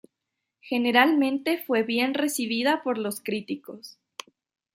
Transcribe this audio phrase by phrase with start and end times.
[0.61, 3.99] Generalmente fue bien recibida por los críticos.